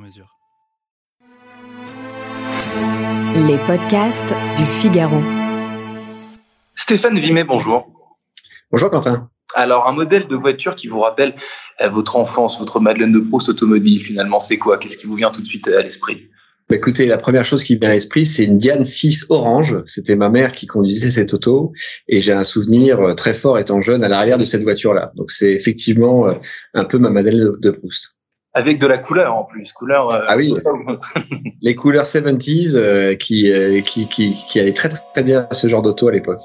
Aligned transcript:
mesure. 0.00 0.36
Les 3.34 3.58
podcasts 3.66 4.34
du 4.56 4.64
Figaro. 4.64 5.20
Stéphane 6.74 7.18
Vimet, 7.18 7.44
bonjour. 7.44 8.16
Bonjour 8.72 8.90
Quentin. 8.90 9.30
Alors, 9.54 9.88
un 9.88 9.92
modèle 9.92 10.28
de 10.28 10.36
voiture 10.36 10.76
qui 10.76 10.86
vous 10.88 11.00
rappelle 11.00 11.34
euh, 11.80 11.88
votre 11.88 12.16
enfance, 12.16 12.58
votre 12.60 12.78
Madeleine 12.80 13.12
de 13.12 13.18
Proust 13.18 13.48
automobile, 13.48 14.02
finalement, 14.02 14.38
c'est 14.40 14.58
quoi? 14.58 14.78
Qu'est-ce 14.78 14.96
qui 14.96 15.06
vous 15.06 15.14
vient 15.16 15.30
tout 15.30 15.40
de 15.42 15.46
suite 15.46 15.66
à 15.68 15.82
l'esprit? 15.82 16.28
Bah, 16.68 16.76
écoutez, 16.76 17.06
la 17.06 17.18
première 17.18 17.44
chose 17.44 17.64
qui 17.64 17.74
me 17.74 17.80
vient 17.80 17.90
à 17.90 17.94
l'esprit, 17.94 18.24
c'est 18.24 18.44
une 18.44 18.58
Diane 18.58 18.84
6 18.84 19.26
orange. 19.28 19.78
C'était 19.86 20.14
ma 20.14 20.28
mère 20.28 20.52
qui 20.52 20.66
conduisait 20.68 21.10
cette 21.10 21.34
auto 21.34 21.72
et 22.06 22.20
j'ai 22.20 22.32
un 22.32 22.44
souvenir 22.44 23.00
euh, 23.00 23.14
très 23.14 23.34
fort 23.34 23.58
étant 23.58 23.80
jeune 23.80 24.04
à 24.04 24.08
l'arrière 24.08 24.38
de 24.38 24.44
cette 24.44 24.62
voiture-là. 24.62 25.10
Donc 25.16 25.32
c'est 25.32 25.52
effectivement 25.52 26.28
euh, 26.28 26.34
un 26.74 26.84
peu 26.84 26.98
ma 26.98 27.10
Madeleine 27.10 27.40
de- 27.40 27.58
de 27.60 27.70
Proust. 27.72 28.16
Avec 28.52 28.80
de 28.80 28.86
la 28.86 28.98
couleur 28.98 29.34
en 29.36 29.44
plus, 29.44 29.72
couleur. 29.72 30.12
euh, 30.12 30.24
Ah 30.26 30.36
oui. 30.36 30.52
Les 31.62 31.74
couleurs 31.76 32.04
70s 32.04 32.74
euh, 32.74 33.14
qui, 33.14 33.50
euh, 33.52 33.80
qui, 33.80 34.08
qui, 34.08 34.34
qui 34.48 34.58
allaient 34.58 34.72
très 34.72 34.88
très 34.88 35.22
bien 35.22 35.46
à 35.50 35.54
ce 35.54 35.68
genre 35.68 35.82
d'auto 35.82 36.08
à 36.08 36.12
l'époque. 36.12 36.40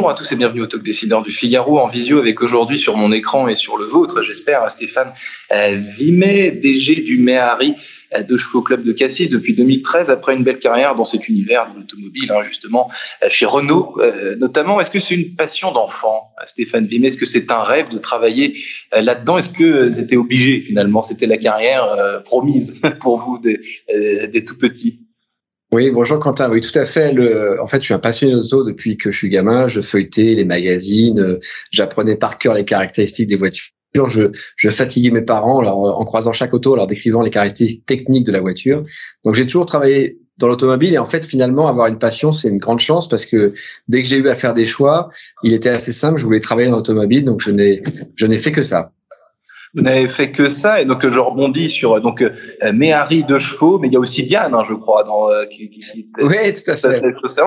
Bonjour 0.00 0.12
à 0.12 0.14
tous 0.14 0.32
et 0.32 0.36
bienvenue 0.36 0.62
au 0.62 0.66
Talk 0.66 0.82
Décideur 0.82 1.20
du 1.20 1.30
Figaro 1.30 1.78
en 1.78 1.86
visio 1.86 2.20
avec 2.20 2.40
aujourd'hui 2.40 2.78
sur 2.78 2.96
mon 2.96 3.12
écran 3.12 3.48
et 3.48 3.54
sur 3.54 3.76
le 3.76 3.84
vôtre, 3.84 4.22
j'espère, 4.22 4.70
Stéphane 4.70 5.12
euh, 5.52 5.76
Vimet, 5.98 6.52
DG 6.52 7.02
du 7.02 7.18
Méhari 7.18 7.74
euh, 8.16 8.22
de 8.22 8.34
Chevaux 8.38 8.62
Club 8.62 8.82
de 8.82 8.92
Cassis 8.92 9.28
depuis 9.28 9.52
2013 9.52 10.08
après 10.08 10.34
une 10.34 10.42
belle 10.42 10.58
carrière 10.58 10.94
dans 10.94 11.04
cet 11.04 11.28
univers 11.28 11.70
de 11.70 11.80
l'automobile, 11.80 12.32
hein, 12.34 12.42
justement, 12.42 12.90
euh, 13.22 13.26
chez 13.28 13.44
Renault 13.44 14.00
notamment. 14.38 14.80
Est-ce 14.80 14.90
que 14.90 15.00
c'est 15.00 15.16
une 15.16 15.36
passion 15.36 15.70
d'enfant, 15.70 16.30
Stéphane 16.46 16.86
Vimet? 16.86 17.08
Est-ce 17.08 17.18
que 17.18 17.26
c'est 17.26 17.50
un 17.50 17.62
rêve 17.62 17.90
de 17.90 17.98
travailler 17.98 18.58
là-dedans? 18.98 19.36
Est-ce 19.36 19.50
que 19.50 19.92
c'était 19.92 20.16
obligé 20.16 20.62
finalement? 20.62 21.02
C'était 21.02 21.26
la 21.26 21.36
carrière 21.36 22.22
promise 22.24 22.80
pour 23.00 23.18
vous 23.18 23.38
des 23.38 24.44
tout 24.46 24.56
petits? 24.56 25.09
Oui, 25.72 25.90
bonjour 25.90 26.18
Quentin. 26.18 26.50
Oui, 26.50 26.60
tout 26.60 26.76
à 26.76 26.84
fait. 26.84 27.12
Le, 27.12 27.60
en 27.62 27.66
fait, 27.68 27.78
je 27.78 27.84
suis 27.84 27.94
un 27.94 28.00
passionné 28.00 28.34
d'auto 28.34 28.64
depuis 28.64 28.96
que 28.96 29.10
je 29.12 29.16
suis 29.16 29.28
gamin. 29.28 29.68
Je 29.68 29.80
feuilletais 29.80 30.34
les 30.34 30.44
magazines, 30.44 31.20
euh, 31.20 31.38
j'apprenais 31.70 32.16
par 32.16 32.38
cœur 32.38 32.54
les 32.54 32.64
caractéristiques 32.64 33.28
des 33.28 33.36
voitures. 33.36 33.70
Je, 34.08 34.30
je 34.56 34.70
fatiguais 34.70 35.10
mes 35.10 35.22
parents 35.22 35.58
en 35.58 35.62
leur- 35.62 35.76
en 35.78 36.04
croisant 36.04 36.32
chaque 36.32 36.54
auto, 36.54 36.72
en 36.72 36.76
leur 36.76 36.86
décrivant 36.88 37.22
les 37.22 37.30
caractéristiques 37.30 37.86
techniques 37.86 38.26
de 38.26 38.32
la 38.32 38.40
voiture. 38.40 38.82
Donc, 39.24 39.34
j'ai 39.34 39.46
toujours 39.46 39.66
travaillé 39.66 40.18
dans 40.38 40.48
l'automobile 40.48 40.94
et 40.94 40.98
en 40.98 41.04
fait, 41.06 41.24
finalement, 41.24 41.68
avoir 41.68 41.86
une 41.86 41.98
passion, 41.98 42.32
c'est 42.32 42.48
une 42.48 42.58
grande 42.58 42.80
chance 42.80 43.08
parce 43.08 43.26
que 43.26 43.52
dès 43.88 44.02
que 44.02 44.08
j'ai 44.08 44.16
eu 44.16 44.28
à 44.28 44.34
faire 44.34 44.54
des 44.54 44.66
choix, 44.66 45.10
il 45.44 45.52
était 45.52 45.68
assez 45.68 45.92
simple. 45.92 46.18
Je 46.18 46.24
voulais 46.24 46.40
travailler 46.40 46.68
dans 46.68 46.76
l'automobile, 46.76 47.24
donc 47.24 47.42
je 47.42 47.50
n'ai, 47.52 47.82
je 48.16 48.26
n'ai 48.26 48.38
fait 48.38 48.52
que 48.52 48.62
ça. 48.62 48.92
Vous 49.74 49.82
n'avez 49.82 50.08
fait 50.08 50.32
que 50.32 50.48
ça, 50.48 50.80
et 50.80 50.84
donc 50.84 51.04
euh, 51.04 51.10
je 51.10 51.20
rebondis 51.20 51.70
sur 51.70 51.92
euh, 51.96 52.00
donc 52.00 52.22
euh, 52.22 52.32
Méhari 52.72 53.22
de 53.22 53.38
chevaux, 53.38 53.78
mais 53.78 53.86
il 53.86 53.92
y 53.92 53.96
a 53.96 54.00
aussi 54.00 54.24
Diane, 54.24 54.52
hein, 54.54 54.64
je 54.66 54.74
crois, 54.74 55.04
dans 55.04 55.30
euh, 55.30 55.44
qui, 55.46 55.70
qui, 55.70 55.80
qui 55.80 56.08
Oui, 56.18 56.52
tout 56.54 56.70
à 56.70 56.76
fait. 56.76 57.00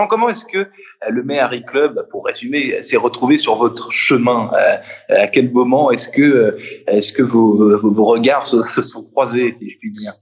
comment 0.09 0.29
est-ce 0.29 0.45
que 0.45 0.59
euh, 0.59 0.65
le 1.09 1.23
Méhari 1.23 1.65
Club, 1.65 2.07
pour 2.11 2.25
résumer, 2.25 2.81
s'est 2.81 2.97
retrouvé 2.97 3.37
sur 3.37 3.55
votre 3.55 3.91
chemin 3.91 4.49
Euh, 4.53 4.77
À 5.23 5.27
quel 5.27 5.51
moment 5.51 5.91
est-ce 5.91 6.07
que 6.07 6.21
euh, 6.21 6.57
est-ce 6.87 7.11
que 7.11 7.23
vos, 7.23 7.77
vos, 7.77 7.91
vos 7.91 8.05
regards 8.05 8.45
se, 8.47 8.63
se 8.63 8.81
sont 8.81 9.03
croisés, 9.11 9.51
si 9.51 9.69
je 9.69 9.77
puis 9.77 9.91
dire? 9.91 10.13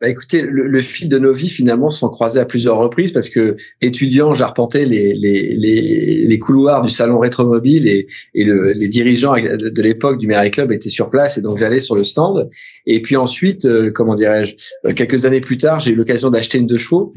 Bah 0.00 0.08
écoutez, 0.08 0.42
le, 0.42 0.68
le 0.68 0.80
fil 0.80 1.08
de 1.08 1.18
nos 1.18 1.32
vies 1.32 1.48
finalement 1.48 1.90
se 1.90 1.98
sont 1.98 2.08
croisés 2.08 2.38
à 2.38 2.44
plusieurs 2.44 2.76
reprises 2.76 3.10
parce 3.10 3.28
que 3.28 3.56
étudiant, 3.80 4.32
j'arpentais 4.32 4.84
les, 4.84 5.12
les, 5.12 5.56
les, 5.56 6.24
les 6.24 6.38
couloirs 6.38 6.82
du 6.82 6.90
salon 6.90 7.18
rétromobile 7.18 7.88
et, 7.88 8.06
et 8.34 8.44
le, 8.44 8.72
les 8.74 8.86
dirigeants 8.86 9.34
de, 9.34 9.82
l'époque 9.82 10.18
du 10.18 10.28
Mary 10.28 10.52
Club 10.52 10.70
étaient 10.70 10.88
sur 10.88 11.10
place 11.10 11.36
et 11.36 11.42
donc 11.42 11.58
j'allais 11.58 11.80
sur 11.80 11.96
le 11.96 12.04
stand. 12.04 12.48
Et 12.86 13.02
puis 13.02 13.16
ensuite, 13.16 13.64
euh, 13.64 13.90
comment 13.90 14.14
dirais-je, 14.14 14.54
euh, 14.86 14.92
quelques 14.92 15.24
années 15.24 15.40
plus 15.40 15.58
tard, 15.58 15.80
j'ai 15.80 15.90
eu 15.90 15.96
l'occasion 15.96 16.30
d'acheter 16.30 16.58
une 16.58 16.68
deux 16.68 16.78
chevaux. 16.78 17.12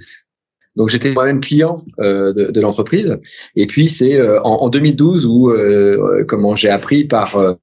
Donc 0.75 0.89
j'étais 0.89 1.11
moi-même 1.11 1.41
client 1.41 1.75
euh, 1.99 2.33
de, 2.33 2.49
de 2.49 2.61
l'entreprise. 2.61 3.17
Et 3.55 3.67
puis 3.67 3.89
c'est 3.89 4.19
euh, 4.19 4.41
en, 4.41 4.55
en 4.55 4.69
2012 4.69 5.27
où 5.27 5.51
euh, 5.51 6.23
comment 6.27 6.55
j'ai 6.55 6.69
appris 6.69 7.05
par 7.05 7.35
euh, 7.35 7.53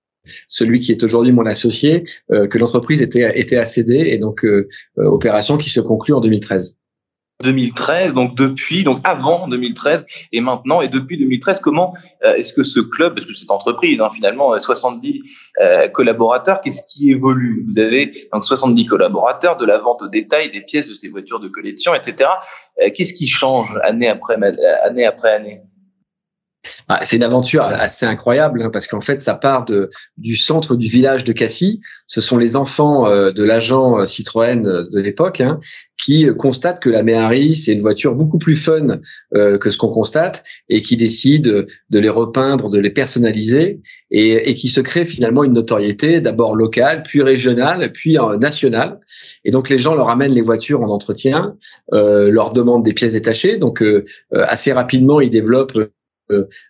celui 0.49 0.81
qui 0.81 0.93
est 0.93 1.03
aujourd'hui 1.03 1.33
mon 1.33 1.47
associé, 1.47 2.05
euh, 2.31 2.47
que 2.47 2.59
l'entreprise 2.59 3.03
était, 3.03 3.39
était 3.39 3.56
ACD 3.56 3.91
et 3.91 4.19
donc 4.19 4.44
euh, 4.44 4.69
euh, 4.99 5.05
opération 5.05 5.59
qui 5.59 5.71
se 5.71 5.81
conclut 5.81 6.15
en 6.15 6.21
2013. 6.21 6.77
2013, 7.44 8.15
donc 8.15 8.34
depuis, 8.37 8.83
donc 8.83 9.00
avant 9.05 9.47
2013 9.47 10.05
et 10.33 10.41
maintenant 10.41 10.81
et 10.81 10.88
depuis 10.88 11.17
2013, 11.19 11.61
comment 11.61 11.94
est-ce 12.25 12.53
que 12.53 12.65
ce 12.65 12.81
club, 12.81 13.15
parce 13.15 13.27
que 13.27 13.33
cette 13.33 13.53
entreprise, 13.53 14.00
hein, 14.00 14.11
finalement, 14.12 14.55
euh, 14.55 14.59
70 14.59 15.22
euh, 15.62 15.87
collaborateurs, 15.88 16.61
qu'est-ce 16.61 16.83
qui 16.88 17.12
évolue? 17.12 17.62
Vous 17.62 17.78
avez 17.78 18.12
donc 18.33 18.44
70 18.44 18.87
collaborateurs, 18.87 19.56
de 19.56 19.65
la 19.65 19.78
vente 19.78 20.03
au 20.03 20.09
détail, 20.09 20.50
des 20.50 20.62
pièces 20.62 20.88
de 20.88 20.94
ces 20.94 21.09
voitures 21.11 21.38
de 21.38 21.47
collection, 21.47 21.94
etc. 21.94 22.28
Qu'est-ce 22.93 23.15
qui 23.15 23.28
change 23.28 23.78
année 23.84 24.09
après 24.09 24.37
année 24.83 25.05
après 25.05 25.33
année? 25.33 25.61
Ah, 26.91 27.00
c'est 27.03 27.16
une 27.16 27.22
aventure 27.22 27.65
assez 27.65 28.06
incroyable 28.06 28.62
hein, 28.62 28.71
parce 28.72 28.87
qu'en 28.87 29.03
fait 29.03 29.21
ça 29.21 29.34
part 29.34 29.66
de, 29.66 29.91
du 30.16 30.37
centre 30.37 30.75
du 30.75 30.88
village 30.88 31.25
de 31.25 31.34
Cassis. 31.34 31.81
Ce 32.06 32.22
sont 32.22 32.38
les 32.38 32.56
enfants 32.56 33.06
euh, 33.06 33.31
de 33.31 33.44
l'agent 33.44 33.99
euh, 33.99 34.06
Citroën 34.06 34.66
euh, 34.66 34.88
de 34.91 34.99
l'époque 34.99 35.43
hein, 35.43 35.60
qui 36.03 36.26
constatent 36.38 36.81
que 36.81 36.88
la 36.88 37.03
Méhari 37.03 37.56
c'est 37.56 37.75
une 37.75 37.82
voiture 37.82 38.15
beaucoup 38.15 38.38
plus 38.38 38.56
fun 38.56 39.00
euh, 39.34 39.59
que 39.59 39.71
ce 39.71 39.76
qu'on 39.76 39.91
constate 39.91 40.44
et 40.71 40.81
qui 40.81 40.97
décident 40.97 41.50
de 41.91 41.99
les 41.99 42.09
repeindre, 42.09 42.71
de 42.71 42.78
les 42.78 42.91
personnaliser 42.91 43.81
et, 44.10 44.49
et 44.49 44.55
qui 44.55 44.70
se 44.70 44.81
crée 44.81 45.05
finalement 45.05 45.44
une 45.44 45.53
notoriété 45.53 46.22
d'abord 46.22 46.56
locale, 46.56 47.03
puis 47.03 47.20
régionale, 47.20 47.93
puis 47.93 48.19
euh, 48.19 48.38
nationale. 48.38 49.00
Et 49.44 49.50
donc 49.50 49.69
les 49.69 49.76
gens 49.76 49.94
leur 49.94 50.09
amènent 50.09 50.32
les 50.32 50.41
voitures 50.41 50.81
en 50.81 50.88
entretien, 50.88 51.55
euh, 51.93 52.31
leur 52.31 52.55
demandent 52.55 52.84
des 52.84 52.94
pièces 52.94 53.12
détachées. 53.12 53.59
Donc 53.59 53.84
assez 54.32 54.72
rapidement 54.72 55.20
ils 55.20 55.28
développent 55.28 55.78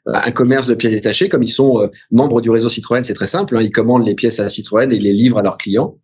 un 0.07 0.33
commerce 0.33 0.67
de 0.67 0.75
pièces 0.75 0.93
détachées. 0.93 1.29
Comme 1.29 1.43
ils 1.43 1.49
sont 1.49 1.81
euh, 1.81 1.89
membres 2.11 2.41
du 2.41 2.51
réseau 2.51 2.69
Citroën, 2.69 3.03
c'est 3.03 3.15
très 3.15 3.27
simple. 3.27 3.57
Hein, 3.57 3.63
ils 3.63 3.73
commandent 3.73 4.07
les 4.07 4.15
pièces 4.15 4.41
à 4.41 4.49
Citroën 4.49 4.91
et 4.93 4.97
ils 4.97 5.03
les 5.03 5.13
livrent 5.13 5.39
à 5.39 5.43
leurs 5.43 5.59
clients. 5.59 5.99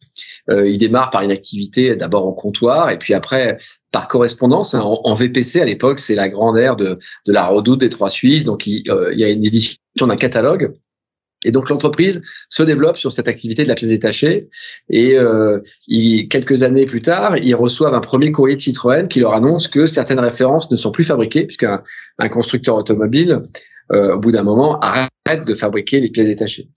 Euh, 0.50 0.69
ils 0.69 0.78
démarrent 0.78 1.10
par 1.10 1.22
une 1.22 1.31
activité 1.31 1.97
d'abord 1.97 2.26
en 2.26 2.32
comptoir 2.32 2.91
et 2.91 2.98
puis 2.98 3.14
après 3.14 3.59
par 3.93 4.09
correspondance. 4.09 4.75
hein, 4.75 4.81
en, 4.81 5.00
en 5.04 5.14
VPC 5.14 5.60
à 5.60 5.64
l'époque, 5.64 5.98
c'est 5.98 6.14
la 6.14 6.28
grande 6.28 6.59
ère 6.59 6.76
de, 6.76 6.98
de 7.26 7.32
la 7.32 7.47
redoute 7.47 7.81
des 7.81 7.91
Trois 7.91 8.10
Suisses. 8.10 8.44
Donc 8.44 8.66
il, 8.66 8.82
euh, 8.91 9.12
il 9.12 9.20
y 9.20 9.25
a 9.25 9.31
une 9.31 9.44
édition 9.44 9.78
d'un 10.06 10.16
catalogue. 10.16 10.72
Et 11.44 11.50
donc 11.50 11.69
l'entreprise 11.69 12.22
se 12.49 12.62
développe 12.62 12.97
sur 12.97 13.12
cette 13.12 13.28
activité 13.28 13.62
de 13.62 13.69
la 13.69 13.75
pièce 13.75 13.91
détachée. 13.91 14.49
Et 14.88 15.16
euh, 15.16 15.60
quelques 16.31 16.62
années 16.62 16.87
plus 16.87 17.03
tard, 17.03 17.37
ils 17.38 17.55
reçoivent 17.55 17.94
un 17.94 18.00
premier 18.00 18.32
courrier 18.32 18.56
de 18.56 18.60
Citroën 18.60 19.09
qui 19.09 19.21
leur 19.21 19.34
annonce 19.34 19.69
que 19.69 19.87
certaines 19.87 20.21
références 20.21 20.71
ne 20.71 20.77
sont 20.77 20.91
plus 20.91 21.05
fabriquées, 21.05 21.44
puisqu'un 21.44 21.82
un 22.19 22.28
constructeur 22.28 22.77
automobile, 22.77 23.43
euh, 23.93 24.15
au 24.15 24.19
bout 24.19 24.32
d'un 24.32 24.43
moment, 24.43 24.81
arrête 24.81 25.44
de 25.47 25.55
fabriquer 25.55 26.00
les 26.00 26.11
pièces 26.11 26.26
détachées. 26.26 26.69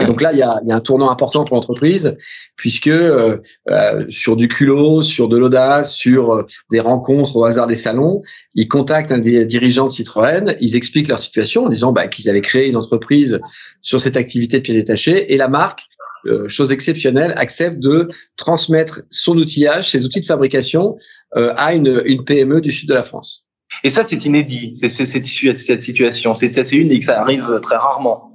Et 0.00 0.04
donc 0.04 0.20
là, 0.20 0.32
il 0.32 0.38
y 0.38 0.42
a, 0.42 0.58
il 0.64 0.68
y 0.68 0.72
a 0.72 0.74
un 0.76 0.80
tournant 0.80 1.10
important 1.10 1.44
pour 1.44 1.54
l'entreprise, 1.56 2.16
puisque 2.56 2.88
euh, 2.88 3.38
euh, 3.70 4.04
sur 4.08 4.34
du 4.36 4.48
culot, 4.48 5.02
sur 5.02 5.28
de 5.28 5.36
l'audace, 5.38 5.94
sur 5.94 6.32
euh, 6.34 6.46
des 6.72 6.80
rencontres 6.80 7.36
au 7.36 7.44
hasard 7.44 7.68
des 7.68 7.76
salons, 7.76 8.22
ils 8.54 8.66
contactent 8.66 9.12
un 9.12 9.18
des 9.18 9.44
dirigeants 9.44 9.86
de 9.86 9.92
Citroën, 9.92 10.56
ils 10.60 10.74
expliquent 10.74 11.06
leur 11.08 11.20
situation 11.20 11.66
en 11.66 11.68
disant 11.68 11.92
bah, 11.92 12.08
qu'ils 12.08 12.28
avaient 12.28 12.40
créé 12.40 12.68
une 12.68 12.76
entreprise 12.76 13.38
sur 13.80 14.00
cette 14.00 14.16
activité 14.16 14.56
de 14.58 14.62
pièces 14.62 14.76
détachées, 14.78 15.32
et 15.32 15.36
la 15.36 15.46
marque, 15.48 15.80
euh, 16.26 16.48
chose 16.48 16.72
exceptionnelle, 16.72 17.32
accepte 17.36 17.78
de 17.78 18.08
transmettre 18.36 19.02
son 19.10 19.36
outillage, 19.36 19.90
ses 19.92 20.04
outils 20.04 20.20
de 20.22 20.26
fabrication, 20.26 20.96
euh, 21.36 21.52
à 21.56 21.74
une, 21.74 22.02
une 22.06 22.24
PME 22.24 22.60
du 22.60 22.72
sud 22.72 22.88
de 22.88 22.94
la 22.94 23.04
France. 23.04 23.46
Et 23.84 23.90
ça, 23.90 24.04
c'est 24.04 24.24
inédit. 24.24 24.72
C'est 24.74 24.88
c'est- 24.88 25.06
cette, 25.06 25.26
situa- 25.26 25.54
cette 25.56 25.82
situation. 25.82 26.34
C'est 26.34 26.58
assez 26.58 26.76
unique. 26.76 27.04
Ça 27.04 27.20
arrive 27.20 27.60
très 27.62 27.76
rarement. 27.76 28.32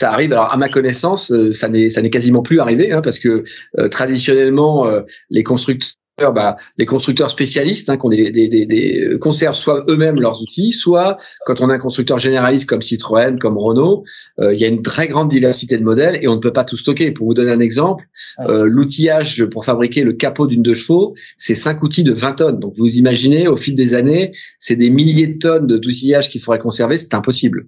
Ça 0.00 0.10
arrive. 0.12 0.32
Alors, 0.32 0.50
à 0.50 0.56
ma 0.56 0.70
connaissance, 0.70 1.30
euh, 1.30 1.52
ça 1.52 1.68
n'est 1.68 1.90
ça 1.90 2.00
n'est 2.00 2.08
quasiment 2.08 2.40
plus 2.40 2.58
arrivé, 2.58 2.90
hein, 2.90 3.02
parce 3.02 3.18
que 3.18 3.44
euh, 3.78 3.88
traditionnellement, 3.90 4.86
euh, 4.86 5.02
les 5.28 5.44
constructeurs 5.44 5.98
bah, 6.32 6.56
les 6.76 6.86
constructeurs 6.86 7.30
spécialistes, 7.30 7.88
hein, 7.88 7.96
qui 7.96 8.06
ont 8.06 8.08
des, 8.10 8.30
des, 8.30 8.48
des, 8.48 8.66
des 8.66 9.18
conservent 9.20 9.56
soit 9.56 9.84
eux-mêmes 9.88 10.20
leurs 10.20 10.40
outils, 10.42 10.72
soit 10.72 11.16
quand 11.46 11.60
on 11.60 11.70
a 11.70 11.74
un 11.74 11.78
constructeur 11.78 12.18
généraliste 12.18 12.68
comme 12.68 12.82
Citroën, 12.82 13.38
comme 13.38 13.56
Renault, 13.56 14.04
euh, 14.38 14.52
il 14.52 14.60
y 14.60 14.64
a 14.64 14.68
une 14.68 14.82
très 14.82 15.08
grande 15.08 15.30
diversité 15.30 15.78
de 15.78 15.82
modèles 15.82 16.18
et 16.22 16.28
on 16.28 16.36
ne 16.36 16.40
peut 16.40 16.52
pas 16.52 16.64
tout 16.64 16.76
stocker. 16.76 17.10
Pour 17.12 17.26
vous 17.26 17.34
donner 17.34 17.52
un 17.52 17.60
exemple, 17.60 18.04
euh, 18.40 18.64
l'outillage 18.66 19.44
pour 19.46 19.64
fabriquer 19.64 20.02
le 20.02 20.12
capot 20.12 20.46
d'une 20.46 20.62
deux 20.62 20.74
chevaux, 20.74 21.14
c'est 21.36 21.54
cinq 21.54 21.82
outils 21.82 22.04
de 22.04 22.12
20 22.12 22.32
tonnes. 22.34 22.60
Donc 22.60 22.74
vous 22.76 22.96
imaginez, 22.96 23.48
au 23.48 23.56
fil 23.56 23.74
des 23.74 23.94
années, 23.94 24.32
c'est 24.58 24.76
des 24.76 24.90
milliers 24.90 25.26
de 25.26 25.38
tonnes 25.38 25.66
d'outillage 25.66 26.28
qu'il 26.28 26.40
faudrait 26.40 26.58
conserver, 26.58 26.96
c'est 26.96 27.14
impossible. 27.14 27.66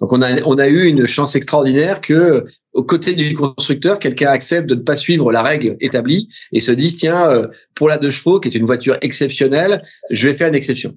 Donc 0.00 0.12
on 0.12 0.22
a 0.22 0.68
eu 0.68 0.86
une 0.86 1.06
chance 1.06 1.36
extraordinaire 1.36 2.00
que 2.00 2.46
aux 2.72 2.84
côtés 2.84 3.14
du 3.14 3.34
constructeur, 3.34 3.98
quelqu'un 3.98 4.30
accepte 4.30 4.68
de 4.68 4.74
ne 4.74 4.80
pas 4.80 4.96
suivre 4.96 5.30
la 5.30 5.42
règle 5.42 5.76
établie 5.80 6.28
et 6.52 6.60
se 6.60 6.72
dise 6.72 6.96
tiens 6.96 7.30
euh, 7.30 7.48
pour 7.74 7.88
la 7.88 7.98
deux 7.98 8.10
chevaux 8.10 8.40
qui 8.40 8.48
est 8.48 8.54
une 8.54 8.64
voiture 8.64 8.96
exceptionnelle, 9.02 9.82
je 10.10 10.28
vais 10.28 10.34
faire 10.34 10.48
une 10.48 10.54
exception. 10.54 10.96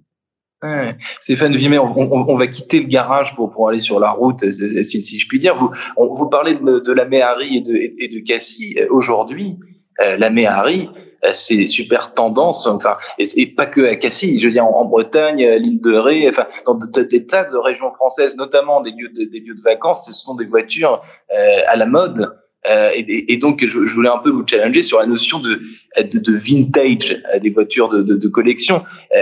Stéphane 1.20 1.54
Vimet, 1.54 1.78
on, 1.78 2.36
va 2.36 2.48
quitter 2.48 2.80
le 2.80 2.88
garage 2.88 3.36
pour, 3.36 3.68
aller 3.68 3.82
sur 3.82 4.00
la 4.00 4.12
route, 4.12 4.50
si, 4.50 5.04
si 5.04 5.20
je 5.20 5.28
puis 5.28 5.38
dire. 5.38 5.56
Vous, 5.98 6.30
parlez 6.30 6.56
de, 6.56 6.94
la 6.94 7.04
Méhari 7.04 7.58
et 7.58 7.62
de, 7.62 7.76
et 7.76 8.08
de 8.08 8.20
Cassis. 8.26 8.78
Aujourd'hui, 8.90 9.58
euh, 10.02 10.16
la 10.16 10.30
Méhari, 10.30 10.88
euh, 11.26 11.30
c'est 11.34 11.68
super 11.68 12.14
tendance, 12.14 12.68
enfin, 12.68 12.98
et, 13.18 13.48
pas 13.48 13.66
que 13.66 13.82
à 13.82 13.96
Cassis, 13.96 14.40
je 14.40 14.48
veux 14.48 14.52
dire 14.52 14.66
en, 14.66 14.86
Bretagne, 14.86 15.46
l'île 15.58 15.80
de 15.80 15.94
Ré, 15.94 16.28
enfin, 16.28 16.46
dans 16.66 16.76
des 16.76 17.26
tas 17.26 17.46
de 17.46 17.56
régions 17.56 17.90
françaises, 17.90 18.36
notamment 18.36 18.82
des 18.82 18.92
lieux 18.92 19.10
de, 19.10 19.24
des 19.24 19.40
lieux 19.40 19.56
de 19.56 19.62
vacances, 19.62 20.06
ce 20.06 20.14
sont 20.14 20.36
des 20.36 20.46
voitures 20.46 21.02
euh, 21.34 21.60
à 21.68 21.76
la 21.76 21.86
mode. 21.86 22.30
Euh, 22.70 22.92
et, 22.96 23.38
donc, 23.38 23.66
je, 23.66 23.86
je, 23.86 23.94
voulais 23.94 24.10
un 24.10 24.20
peu 24.20 24.30
vous 24.30 24.46
challenger 24.48 24.84
sur 24.84 25.00
la 25.00 25.06
notion 25.06 25.40
de, 25.40 25.62
de, 25.98 26.20
de 26.20 26.34
vintage 26.34 27.22
des 27.42 27.50
voitures 27.50 27.90
de, 27.90 28.02
de, 28.02 28.28
collection. 28.30 28.84
Euh, 29.16 29.22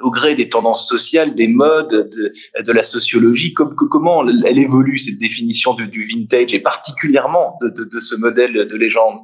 au 0.00 0.10
gré 0.10 0.34
des 0.34 0.48
tendances 0.48 0.88
sociales, 0.88 1.34
des 1.34 1.48
modes, 1.48 2.10
de, 2.10 2.32
de 2.62 2.72
la 2.72 2.82
sociologie, 2.82 3.52
comme, 3.52 3.74
comment 3.74 4.26
elle 4.26 4.58
évolue 4.58 4.96
cette 4.96 5.18
définition 5.18 5.74
du 5.74 6.06
vintage 6.06 6.54
et 6.54 6.60
particulièrement 6.60 7.58
de, 7.60 7.68
de, 7.68 7.84
de 7.84 8.00
ce 8.00 8.16
modèle 8.16 8.66
de 8.66 8.76
légende? 8.76 9.18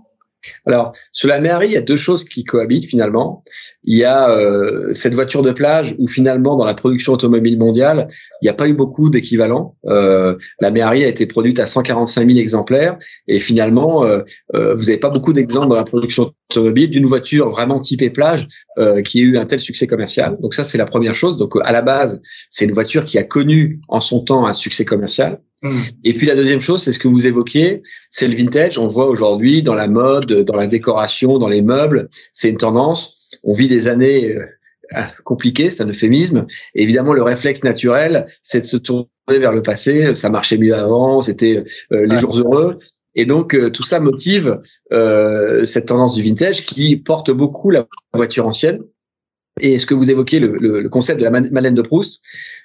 Alors, 0.66 0.92
sur 1.12 1.28
la 1.28 1.40
Méhari, 1.40 1.68
il 1.68 1.72
y 1.72 1.76
a 1.76 1.80
deux 1.82 1.96
choses 1.96 2.24
qui 2.24 2.44
cohabitent 2.44 2.86
finalement. 2.86 3.44
Il 3.84 3.96
y 3.96 4.04
a 4.04 4.28
euh, 4.30 4.92
cette 4.94 5.14
voiture 5.14 5.42
de 5.42 5.52
plage 5.52 5.94
où 5.98 6.08
finalement, 6.08 6.56
dans 6.56 6.64
la 6.64 6.74
production 6.74 7.12
automobile 7.12 7.58
mondiale, 7.58 8.08
il 8.42 8.46
n'y 8.46 8.48
a 8.48 8.54
pas 8.54 8.68
eu 8.68 8.74
beaucoup 8.74 9.10
d'équivalents. 9.10 9.76
Euh, 9.86 10.36
la 10.60 10.70
Méhari 10.70 11.04
a 11.04 11.08
été 11.08 11.26
produite 11.26 11.60
à 11.60 11.66
145 11.66 12.28
000 12.28 12.38
exemplaires 12.38 12.98
et 13.28 13.38
finalement, 13.38 14.04
euh, 14.04 14.22
euh, 14.54 14.74
vous 14.74 14.86
n'avez 14.86 14.98
pas 14.98 15.10
beaucoup 15.10 15.32
d'exemples 15.32 15.68
dans 15.68 15.76
la 15.76 15.84
production 15.84 16.32
automobile 16.50 16.90
d'une 16.90 17.06
voiture 17.06 17.50
vraiment 17.50 17.80
typée 17.80 18.10
plage 18.10 18.48
qui 19.04 19.20
ait 19.20 19.22
eu 19.22 19.38
un 19.38 19.46
tel 19.46 19.58
succès 19.58 19.86
commercial. 19.86 20.36
Donc 20.40 20.54
ça, 20.54 20.62
c'est 20.62 20.78
la 20.78 20.84
première 20.84 21.14
chose. 21.14 21.36
Donc 21.36 21.54
à 21.62 21.72
la 21.72 21.82
base, 21.82 22.20
c'est 22.50 22.66
une 22.66 22.72
voiture 22.72 23.04
qui 23.04 23.18
a 23.18 23.24
connu 23.24 23.80
en 23.88 24.00
son 24.00 24.20
temps 24.20 24.46
un 24.46 24.52
succès 24.52 24.84
commercial. 24.84 25.40
Mmh. 25.62 25.80
Et 26.04 26.12
puis 26.12 26.26
la 26.26 26.34
deuxième 26.34 26.60
chose, 26.60 26.82
c'est 26.82 26.92
ce 26.92 26.98
que 26.98 27.08
vous 27.08 27.26
évoquiez, 27.26 27.82
c'est 28.10 28.28
le 28.28 28.36
vintage. 28.36 28.78
On 28.78 28.88
voit 28.88 29.06
aujourd'hui 29.06 29.62
dans 29.62 29.74
la 29.74 29.88
mode, 29.88 30.32
dans 30.44 30.56
la 30.56 30.66
décoration, 30.66 31.38
dans 31.38 31.48
les 31.48 31.62
meubles, 31.62 32.08
c'est 32.32 32.50
une 32.50 32.58
tendance. 32.58 33.28
On 33.42 33.52
vit 33.52 33.68
des 33.68 33.88
années 33.88 34.34
euh, 34.34 34.44
ah, 34.92 35.10
compliquées, 35.24 35.70
c'est 35.70 35.82
un 35.82 35.88
euphémisme. 35.88 36.46
Et 36.74 36.82
évidemment, 36.82 37.14
le 37.14 37.22
réflexe 37.22 37.64
naturel, 37.64 38.26
c'est 38.42 38.60
de 38.62 38.66
se 38.66 38.76
tourner 38.76 39.08
vers 39.28 39.52
le 39.52 39.62
passé. 39.62 40.14
Ça 40.14 40.28
marchait 40.28 40.58
mieux 40.58 40.74
avant, 40.74 41.22
c'était 41.22 41.64
euh, 41.92 42.06
les 42.06 42.16
jours 42.16 42.38
heureux. 42.38 42.78
Et 43.14 43.24
donc 43.24 43.54
euh, 43.54 43.70
tout 43.70 43.82
ça 43.82 43.98
motive 43.98 44.60
cette 44.90 45.86
tendance 45.86 46.14
du 46.14 46.22
vintage 46.22 46.66
qui 46.66 46.96
porte 46.96 47.30
beaucoup 47.30 47.70
la 47.70 47.86
voiture 48.12 48.46
ancienne. 48.46 48.80
Et 49.58 49.78
ce 49.78 49.86
que 49.86 49.94
vous 49.94 50.10
évoquez, 50.10 50.38
le, 50.38 50.58
le, 50.58 50.88
concept 50.90 51.18
de 51.18 51.24
la 51.24 51.30
Madeleine 51.30 51.74
de 51.74 51.80
Proust, 51.80 52.20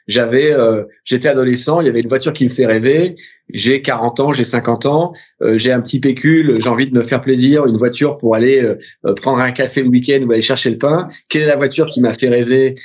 j'avais, 0.07 0.51
euh, 0.51 0.83
j'étais 1.03 1.30
adolescent, 1.30 1.81
il 1.81 1.88
y 1.88 1.89
avait 1.89 2.01
une 2.01 2.07
voiture 2.07 2.33
qui 2.33 2.45
me 2.45 2.50
fait 2.50 2.65
rêver. 2.65 3.15
J'ai 3.53 3.81
40 3.81 4.19
ans, 4.21 4.33
j'ai 4.33 4.45
50 4.45 4.86
ans, 4.86 5.13
euh, 5.42 5.57
j'ai 5.57 5.74
un 5.74 5.81
petit 5.81 6.00
pécule, 6.00 6.62
j'ai 6.62 6.69
envie 6.69 6.89
de 6.89 6.98
me 6.98 7.03
faire 7.03 7.19
plaisir, 7.19 7.65
une 7.65 7.75
voiture 7.75 8.18
pour 8.18 8.33
aller 8.33 8.62
euh, 8.63 9.13
prendre 9.15 9.39
un 9.39 9.51
café 9.51 9.83
le 9.83 9.89
week-end 9.89 10.21
ou 10.25 10.31
aller 10.31 10.42
chercher 10.42 10.69
le 10.69 10.77
pain. 10.77 11.09
Quelle 11.27 11.42
est 11.42 11.48
la 11.48 11.57
voiture 11.57 11.88
qui 11.88 12.00
m'a 12.00 12.13
fait 12.13 12.30
rêver 12.30 12.75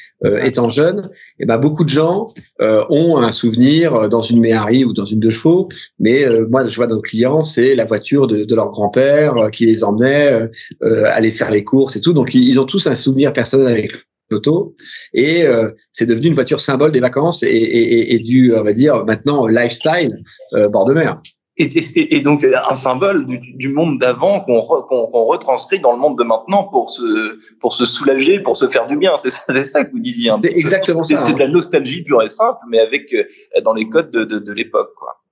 étant 0.42 0.68
jeune? 0.68 1.10
Et 1.38 1.42
eh 1.42 1.46
ben 1.46 1.58
beaucoup 1.58 1.84
de 1.84 1.88
gens 1.88 2.28
ont 2.58 3.18
un 3.18 3.30
souvenir 3.30 4.08
dans 4.08 4.22
une 4.22 4.40
Méhari 4.40 4.84
ou 4.84 4.92
dans 4.92 5.04
une 5.04 5.20
deux 5.20 5.30
chevaux, 5.30 5.68
mais 6.00 6.26
moi 6.48 6.66
je 6.66 6.74
vois 6.74 6.86
nos 6.86 7.00
clients, 7.00 7.42
c'est 7.42 7.74
la 7.74 7.84
voiture 7.84 8.26
de, 8.26 8.44
de 8.44 8.54
leur 8.54 8.72
grand-père 8.72 9.50
qui 9.52 9.66
les 9.66 9.84
emmenait 9.84 10.48
aller 10.80 11.30
faire 11.30 11.50
les 11.50 11.62
courses 11.62 11.96
et 11.96 12.00
tout. 12.00 12.12
Donc 12.12 12.34
ils 12.34 12.58
ont 12.58 12.64
tous 12.64 12.86
un 12.86 12.94
souvenir 12.94 13.32
personnel 13.32 13.68
avec 13.68 13.92
l'auto 14.30 14.74
et 15.12 15.44
euh, 15.44 15.70
c'est 15.92 16.06
devenu 16.06 16.28
une 16.28 16.34
voiture 16.34 16.60
symbole 16.60 16.92
des 16.92 17.00
vacances 17.00 17.42
et, 17.42 17.48
et, 17.48 18.14
et, 18.14 18.18
du 18.18 18.54
on 18.54 18.62
va 18.62 18.72
dire 18.72 19.04
maintenant 19.04 19.46
lifestyle 19.46 20.22
euh, 20.54 20.68
bord 20.68 20.84
de 20.84 20.94
mer. 20.94 21.20
Et, 21.58 21.68
et, 22.14 22.20
donc 22.20 22.44
un 22.44 22.74
symbole 22.74 23.24
du, 23.26 23.38
du 23.38 23.72
monde 23.72 23.98
d'avant 23.98 24.40
qu'on 24.40 24.60
qu'on 24.60 25.24
retranscrit 25.24 25.80
dans 25.80 25.92
le 25.92 25.98
monde 25.98 26.18
de 26.18 26.24
maintenant 26.24 26.64
pour 26.64 26.90
se 26.90 27.38
pour 27.60 27.72
se 27.72 27.86
soulager, 27.86 28.40
pour 28.40 28.56
se 28.58 28.68
faire 28.68 28.86
du 28.86 28.98
bien. 28.98 29.16
C'est 29.16 29.30
ça, 29.30 29.64
ça 29.64 29.84
que 29.84 29.90
vous 29.90 29.98
disiez. 29.98 30.30
C'est 30.42 30.52
exactement 30.52 31.02
ça. 31.02 31.18
C'est 31.18 31.32
de 31.32 31.38
la 31.38 31.48
nostalgie 31.48 32.02
pure 32.02 32.22
et 32.22 32.28
simple, 32.28 32.60
mais 32.68 32.78
avec 32.78 33.10
euh, 33.14 33.24
dans 33.64 33.72
les 33.72 33.88
codes 33.88 34.10
de, 34.10 34.24
de, 34.24 34.38
de 34.38 34.52
l'époque, 34.52 34.92
quoi 34.98 35.22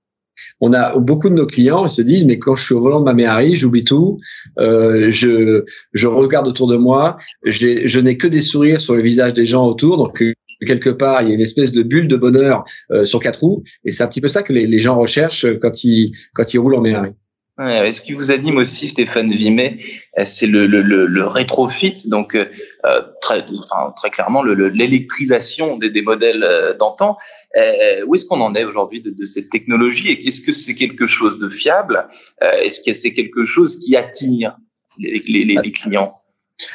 on 0.61 0.73
a 0.73 0.97
beaucoup 0.99 1.29
de 1.29 1.35
nos 1.35 1.45
clients 1.45 1.87
se 1.87 2.01
disent 2.01 2.25
mais 2.25 2.39
quand 2.39 2.55
je 2.55 2.63
suis 2.63 2.73
au 2.73 2.81
volant 2.81 2.99
de 2.99 3.05
ma 3.05 3.13
Méhari, 3.13 3.55
j'oublie 3.55 3.83
tout, 3.83 4.19
euh, 4.59 5.11
je 5.11 5.63
je 5.93 6.07
regarde 6.07 6.47
autour 6.47 6.67
de 6.67 6.77
moi, 6.77 7.17
je 7.43 7.99
n'ai 7.99 8.17
que 8.17 8.27
des 8.27 8.41
sourires 8.41 8.81
sur 8.81 8.95
le 8.95 9.01
visage 9.01 9.33
des 9.33 9.45
gens 9.45 9.65
autour, 9.65 9.97
donc 9.97 10.21
euh, 10.21 10.33
quelque 10.65 10.89
part 10.89 11.21
il 11.21 11.29
y 11.29 11.31
a 11.31 11.33
une 11.33 11.41
espèce 11.41 11.71
de 11.71 11.83
bulle 11.83 12.07
de 12.07 12.17
bonheur 12.17 12.63
euh, 12.91 13.05
sur 13.05 13.19
quatre 13.19 13.41
roues 13.41 13.63
et 13.83 13.91
c'est 13.91 14.03
un 14.03 14.07
petit 14.07 14.21
peu 14.21 14.27
ça 14.27 14.43
que 14.43 14.53
les, 14.53 14.67
les 14.67 14.79
gens 14.79 14.97
recherchent 14.97 15.47
quand 15.61 15.83
ils 15.83 16.11
quand 16.33 16.53
ils 16.53 16.59
roulent 16.59 16.75
en 16.75 16.81
Méhari. 16.81 17.11
Ouais, 17.57 17.93
ce 17.93 18.01
qui 18.01 18.11
vous 18.11 18.31
anime 18.31 18.57
aussi, 18.57 18.85
Stéphane 18.85 19.31
Vimet, 19.31 19.77
euh, 20.19 20.23
c'est 20.25 20.45
le, 20.45 20.67
le, 20.67 20.81
le, 20.81 21.05
le, 21.05 21.25
rétrofit, 21.25 21.95
donc 22.07 22.35
euh, 22.35 22.47
euh 22.85 23.01
très, 23.21 23.45
enfin, 23.49 23.93
très 23.95 24.09
clairement 24.09 24.43
l'électrisation 24.43 25.77
des, 25.77 25.89
des, 25.89 26.01
modèles 26.01 26.43
euh, 26.43 26.73
d'antan. 26.73 27.17
Euh, 27.57 28.03
où 28.07 28.15
est-ce 28.15 28.25
qu'on 28.25 28.41
en 28.41 28.55
est 28.55 28.65
aujourd'hui 28.65 29.01
de, 29.01 29.09
de, 29.09 29.23
cette 29.23 29.49
technologie 29.49 30.09
et 30.09 30.27
est-ce 30.27 30.41
que 30.41 30.51
c'est 30.51 30.75
quelque 30.75 31.07
chose 31.07 31.39
de 31.39 31.47
fiable? 31.47 32.09
Est-ce 32.41 32.81
que 32.81 32.91
c'est 32.91 33.13
quelque 33.13 33.45
chose 33.45 33.79
qui 33.79 33.95
attire 33.95 34.57
les, 34.97 35.23
les, 35.25 35.45
les 35.45 35.71
clients? 35.71 36.19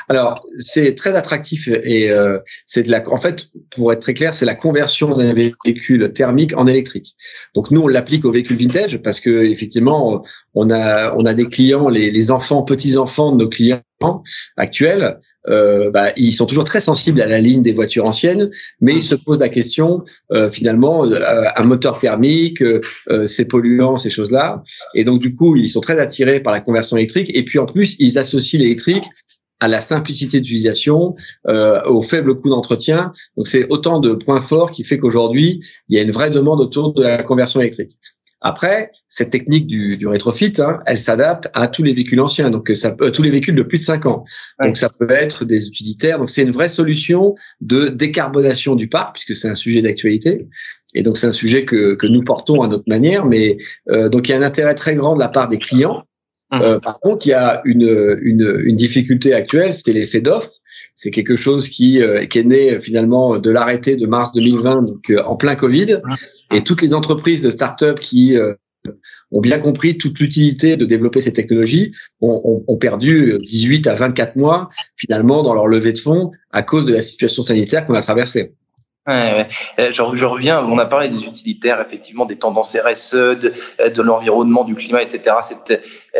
Alors, 0.09 0.43
c'est 0.59 0.95
très 0.95 1.15
attractif 1.15 1.69
et 1.69 2.11
euh, 2.11 2.39
c'est 2.67 2.83
de 2.83 2.91
la. 2.91 3.09
En 3.11 3.17
fait, 3.17 3.49
pour 3.71 3.93
être 3.93 4.01
très 4.01 4.15
clair, 4.15 4.35
c'est 4.35 4.45
la 4.45 4.55
conversion 4.55 5.15
d'un 5.17 5.33
véhicule 5.33 6.13
thermique 6.13 6.57
en 6.57 6.67
électrique. 6.67 7.17
Donc 7.55 7.71
nous, 7.71 7.81
on 7.83 7.89
l'applique 7.89 8.25
aux 8.25 8.33
véhicules 8.33 8.57
vintage 8.57 8.99
parce 8.99 9.21
que 9.21 9.45
effectivement, 9.45 10.23
on 10.55 10.71
a 10.71 11.15
on 11.15 11.25
a 11.25 11.35
des 11.35 11.47
clients, 11.47 11.89
les, 11.89 12.11
les 12.11 12.31
enfants, 12.31 12.63
petits 12.63 12.97
enfants 12.97 13.33
de 13.33 13.39
nos 13.39 13.49
clients 13.49 13.81
actuels. 14.57 15.19
Euh, 15.49 15.91
bah, 15.91 16.11
ils 16.17 16.33
sont 16.33 16.45
toujours 16.45 16.65
très 16.65 16.81
sensibles 16.81 17.21
à 17.23 17.27
la 17.27 17.41
ligne 17.41 17.63
des 17.63 17.73
voitures 17.73 18.05
anciennes, 18.05 18.51
mais 18.81 18.93
ils 18.93 19.03
se 19.03 19.15
posent 19.15 19.41
la 19.41 19.49
question 19.49 20.05
euh, 20.33 20.51
finalement 20.51 21.07
euh, 21.07 21.45
un 21.57 21.65
moteur 21.65 21.99
thermique, 21.99 22.63
euh, 22.63 22.81
c'est 23.27 23.47
polluant, 23.47 23.97
ces 23.97 24.11
choses-là, 24.11 24.63
et 24.95 25.05
donc 25.05 25.21
du 25.21 25.35
coup 25.35 25.57
ils 25.57 25.69
sont 25.69 25.81
très 25.81 25.99
attirés 25.99 26.41
par 26.41 26.53
la 26.53 26.61
conversion 26.61 26.97
électrique. 26.99 27.31
Et 27.35 27.45
puis 27.45 27.59
en 27.59 27.67
plus 27.67 27.97
ils 27.99 28.19
associent 28.19 28.61
l'électrique 28.61 29.05
à 29.61 29.69
la 29.69 29.81
simplicité 29.81 30.41
d'utilisation, 30.41 31.15
euh, 31.49 31.83
au 31.85 32.03
faible 32.03 32.35
coût 32.37 32.49
d'entretien. 32.49 33.13
Donc 33.37 33.47
c'est 33.47 33.67
autant 33.69 34.01
de 34.01 34.13
points 34.13 34.41
forts 34.41 34.71
qui 34.71 34.85
fait 34.85 34.99
qu'aujourd'hui 34.99 35.63
il 35.89 35.97
y 35.97 36.01
a 36.01 36.03
une 36.03 36.11
vraie 36.11 36.31
demande 36.31 36.61
autour 36.61 36.95
de 36.95 37.03
la 37.03 37.23
conversion 37.23 37.61
électrique. 37.61 37.97
Après, 38.43 38.91
cette 39.09 39.31
technique 39.31 39.67
du, 39.67 39.99
du 39.99 40.07
rétrofit, 40.07 40.55
hein, 40.61 40.81
elle 40.87 40.99
s'adapte 40.99 41.51
à 41.53 41.69
tous 41.69 41.83
les 41.83 41.93
véhicules 41.93 42.21
anciens, 42.21 42.49
donc 42.49 42.71
ça 42.75 42.93
peut, 42.93 43.11
tous 43.11 43.23
les 43.23 43.31
véhicules 43.31 43.55
de 43.55 43.63
plus 43.63 43.79
de 43.79 43.83
5 43.83 44.07
ans. 44.07 44.25
Donc 44.63 44.79
ça 44.79 44.89
peut 44.89 45.11
être 45.11 45.45
des 45.45 45.67
utilitaires. 45.67 46.19
Donc 46.19 46.31
c'est 46.31 46.43
une 46.43 46.51
vraie 46.51 46.71
solution 46.71 47.35
de 47.61 47.89
décarbonation 47.89 48.77
du 48.77 48.89
parc, 48.89 49.17
puisque 49.17 49.37
c'est 49.37 49.49
un 49.49 49.55
sujet 49.55 49.83
d'actualité. 49.83 50.49
Et 50.95 51.03
donc 51.03 51.19
c'est 51.19 51.27
un 51.27 51.33
sujet 51.33 51.67
que, 51.67 51.95
que 51.95 52.07
nous 52.07 52.23
portons 52.23 52.63
à 52.63 52.69
notre 52.69 52.89
manière, 52.89 53.27
mais 53.27 53.59
euh, 53.91 54.09
donc 54.09 54.29
il 54.29 54.33
y 54.33 54.35
a 54.35 54.39
un 54.39 54.43
intérêt 54.43 54.75
très 54.75 54.95
grand 54.95 55.15
de 55.15 55.21
la 55.21 55.29
part 55.29 55.49
des 55.49 55.59
clients 55.59 56.03
Mmh. 56.53 56.61
Euh, 56.63 56.81
par 56.81 57.01
contre, 57.01 57.27
il 57.27 57.31
y 57.31 57.35
a 57.35 57.63
une, 57.65 58.19
une, 58.23 58.63
une 58.65 58.77
difficulté 58.77 59.35
actuelle, 59.35 59.73
c'est 59.73 59.93
l'effet 59.93 60.21
d'offre. 60.21 60.51
C'est 60.95 61.11
quelque 61.11 61.37
chose 61.37 61.69
qui, 61.69 62.03
euh, 62.03 62.27
qui 62.27 62.39
est 62.39 62.45
né 62.45 62.81
finalement 62.81 63.39
de 63.39 63.51
l'arrêté 63.51 63.97
de 63.97 64.07
mars 64.07 64.33
2020, 64.33 64.83
donc 64.83 65.11
euh, 65.11 65.23
en 65.25 65.37
plein 65.37 65.57
Covid. 65.57 66.01
Mmh. 66.05 66.57
Et 66.57 66.65
toutes 66.65 66.83
les 66.83 66.95
entreprises 66.95 67.43
de 67.43 67.51
start-up 67.51 68.01
qui 68.01 68.37
ont 69.31 69.41
bien 69.41 69.61
compris 69.61 69.97
toute 69.97 70.19
l'utilité 70.19 70.77
de 70.77 70.85
développer 70.85 71.21
ces 71.21 71.33
technologies 71.33 71.93
ont, 72.21 72.41
ont, 72.43 72.65
ont, 72.67 72.77
perdu 72.77 73.39
18 73.41 73.87
à 73.87 73.95
24 73.95 74.35
mois 74.35 74.69
finalement 74.97 75.43
dans 75.43 75.55
leur 75.55 75.69
levée 75.69 75.93
de 75.93 75.99
fonds 76.01 76.33
à 76.51 76.65
cause 76.65 76.87
de 76.87 76.95
la 76.95 77.03
situation 77.03 77.45
sanitaire 77.45 77.87
qu'on 77.87 77.95
a 77.95 78.03
traversée. 78.03 78.55
Ouais. 79.07 79.49
Je, 79.79 80.25
reviens, 80.25 80.63
on 80.63 80.79
a 80.79 80.87
parlé 80.87 81.09
des 81.09 81.25
utilitaires, 81.25 81.81
effectivement, 81.81 82.27
des 82.27 82.37
tendances 82.37 82.77
RSE, 82.77 83.15
de, 83.15 83.53
de 83.89 84.03
l'environnement, 84.03 84.65
du 84.65 84.75
climat, 84.75 85.03
etc. 85.03 85.37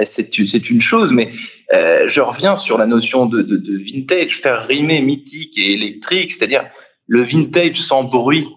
C'est 0.03 0.71
une 0.71 0.81
chose, 0.81 1.13
mais 1.13 1.31
euh, 1.73 2.09
je 2.09 2.21
reviens 2.21 2.57
sur 2.57 2.79
la 2.79 2.87
notion 2.87 3.27
de, 3.27 3.43
de, 3.43 3.57
de, 3.57 3.77
vintage, 3.77 4.41
faire 4.41 4.67
rimer 4.67 5.03
mythique 5.03 5.59
et 5.59 5.73
électrique, 5.73 6.33
c'est-à-dire 6.33 6.65
le 7.07 7.23
vintage 7.23 7.81
sans 7.81 8.03
bruit. 8.05 8.49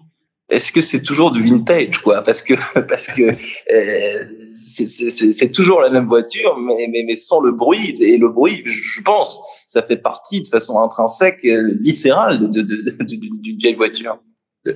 Est-ce 0.50 0.72
que 0.72 0.80
c'est 0.80 1.02
toujours 1.02 1.30
du 1.30 1.42
vintage, 1.42 1.98
quoi? 1.98 2.22
Parce 2.22 2.42
que 2.42 2.54
parce 2.88 3.06
que 3.08 3.22
euh, 3.22 4.24
c'est 5.36 5.50
toujours 5.50 5.80
la 5.80 5.90
même 5.90 6.06
voiture, 6.06 6.58
mais, 6.58 6.86
mais, 6.90 7.04
mais 7.06 7.16
sans 7.16 7.40
le 7.40 7.52
bruit. 7.52 7.94
Et 8.00 8.18
le 8.18 8.28
bruit, 8.28 8.62
je 8.64 9.00
pense, 9.00 9.40
ça 9.66 9.82
fait 9.82 9.96
partie 9.96 10.42
de 10.42 10.48
façon 10.48 10.78
intrinsèque, 10.80 11.44
euh, 11.44 11.74
viscérale 11.80 12.50
d'une 12.50 13.56
vieille 13.58 13.74
voiture. 13.74 14.18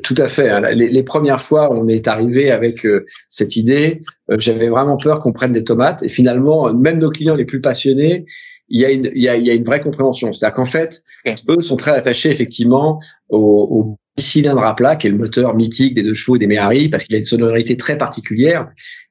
Tout 0.03 0.15
à 0.19 0.27
fait. 0.27 0.51
Hein. 0.51 0.61
Les, 0.75 0.89
les, 0.89 1.03
premières 1.03 1.41
fois, 1.41 1.73
on 1.73 1.89
est 1.89 2.09
arrivé 2.09 2.51
avec 2.51 2.85
euh, 2.85 3.07
cette 3.31 3.57
idée. 3.57 4.03
Euh, 4.31 4.37
j'avais 4.39 4.69
vraiment 4.69 4.99
peur 4.99 5.19
qu'on 5.21 5.33
prenne 5.33 5.53
des 5.53 5.65
tomates. 5.65 6.03
Et 6.03 6.11
finalement, 6.11 6.75
même 6.75 6.99
nos 6.99 7.11
clients 7.11 7.35
les 7.35 7.47
plus 7.47 7.63
passionnés, 7.63 8.27
il 8.69 8.81
y 8.81 8.85
a 8.85 8.91
une, 8.91 9.11
il 9.15 9.23
y 9.23 9.29
a, 9.29 9.37
il 9.37 9.47
y 9.47 9.51
a 9.51 9.55
une 9.55 9.65
vraie 9.65 9.81
compréhension. 9.81 10.33
C'est-à-dire 10.33 10.57
qu'en 10.57 10.67
fait, 10.67 11.03
eux 11.49 11.61
sont 11.61 11.77
très 11.77 11.93
attachés 11.93 12.31
effectivement 12.31 13.01
au, 13.29 13.39
au 13.39 13.97
cylindre 14.21 14.65
à 14.65 14.75
plat, 14.75 14.97
qui 14.97 15.07
est 15.07 15.11
le 15.11 15.17
moteur 15.17 15.55
mythique 15.55 15.95
des 15.95 16.03
deux 16.03 16.15
chevaux 16.15 16.37
et 16.37 16.39
des 16.39 16.47
Méhari, 16.47 16.89
parce 16.89 17.05
qu'il 17.05 17.15
a 17.15 17.19
une 17.19 17.25
sonorité 17.25 17.77
très 17.77 17.97
particulière. 17.97 18.69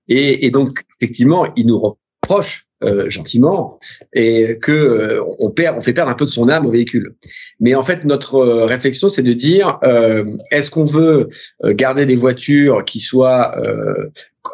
Et, 0.08 0.46
et 0.46 0.52
donc, 0.52 0.84
effectivement, 1.02 1.48
ils 1.56 1.66
nous 1.66 1.80
reprochent 1.80 2.68
euh, 2.84 3.10
gentiment 3.10 3.80
et 4.14 4.60
que 4.62 4.72
euh, 4.72 5.24
on 5.40 5.50
perd, 5.50 5.78
on 5.78 5.82
fait 5.82 5.94
perdre 5.94 6.12
un 6.12 6.16
peu 6.16 6.26
de 6.26 6.30
son 6.30 6.48
âme 6.48 6.66
au 6.66 6.70
véhicule. 6.70 7.16
Mais 7.60 7.74
en 7.74 7.82
fait, 7.82 8.06
notre 8.06 8.36
euh, 8.36 8.66
réflexion, 8.66 9.10
c'est 9.10 9.24
de 9.24 9.34
dire 9.34 9.80
euh, 9.84 10.26
est-ce 10.52 10.70
qu'on 10.70 10.84
veut 10.84 11.30
garder 11.64 12.06
des 12.06 12.16
voitures 12.16 12.86
qui 12.86 13.00
soient 13.00 13.56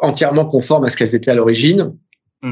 entièrement 0.00 0.46
conformes 0.46 0.84
à 0.84 0.90
ce 0.90 0.96
qu'elles 0.96 1.14
étaient 1.14 1.30
à 1.30 1.34
l'origine. 1.34 1.94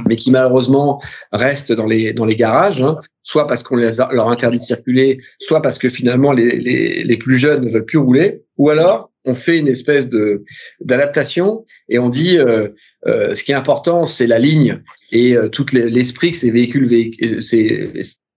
Mais 0.09 0.17
qui 0.17 0.31
malheureusement 0.31 1.03
restent 1.33 1.73
dans 1.73 1.87
les 1.87 2.13
dans 2.13 2.25
les 2.25 2.37
garages, 2.37 2.83
hein, 2.83 2.97
soit 3.23 3.47
parce 3.47 3.63
qu'on 3.63 3.77
leur 3.77 4.29
interdit 4.29 4.59
de 4.59 4.63
circuler, 4.63 5.19
soit 5.39 5.63
parce 5.63 5.79
que 5.79 5.89
finalement 5.89 6.33
les, 6.33 6.59
les, 6.59 7.05
les 7.05 7.17
plus 7.17 7.39
jeunes 7.39 7.65
ne 7.65 7.71
veulent 7.71 7.85
plus 7.85 7.99
rouler, 7.99 8.43
ou 8.57 8.71
alors 8.71 9.11
on 9.25 9.35
fait 9.35 9.59
une 9.59 9.69
espèce 9.69 10.09
de 10.09 10.45
d'adaptation 10.81 11.65
et 11.89 11.99
on 11.99 12.09
dit 12.09 12.39
euh, 12.39 12.69
euh, 13.07 13.35
ce 13.35 13.43
qui 13.43 13.53
est 13.53 13.57
important 13.57 14.07
c'est 14.07 14.27
la 14.27 14.39
ligne. 14.39 14.83
Et 15.11 15.37
euh, 15.37 15.49
tout 15.49 15.67
l'esprit 15.73 16.33
que 16.33 16.39
ces 16.39 16.51
véhicules 16.51 16.87
véhicules 16.87 17.43
ces, 17.43 17.93